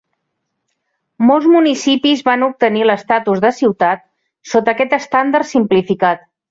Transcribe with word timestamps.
Molts 1.31 1.49
municipis 1.57 2.25
van 2.31 2.47
obtenir 2.47 2.83
l"estatus 2.87 3.45
de 3.47 3.55
ciutat 3.61 4.05
sota 4.55 4.77
aquest 4.77 5.01
estàndard 5.03 5.55
simplificat. 5.57 6.31